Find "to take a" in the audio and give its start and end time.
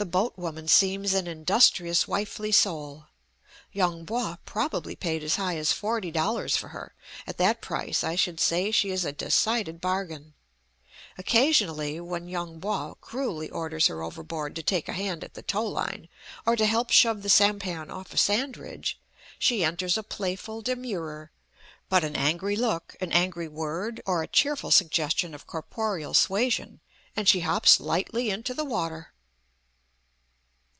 14.54-14.92